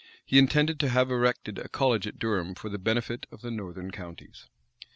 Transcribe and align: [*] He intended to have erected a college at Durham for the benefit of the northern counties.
[*] 0.15 0.25
He 0.25 0.39
intended 0.39 0.79
to 0.79 0.89
have 0.89 1.11
erected 1.11 1.59
a 1.59 1.69
college 1.69 2.07
at 2.07 2.17
Durham 2.17 2.55
for 2.55 2.69
the 2.69 2.79
benefit 2.79 3.27
of 3.31 3.41
the 3.41 3.51
northern 3.51 3.91
counties. 3.91 4.47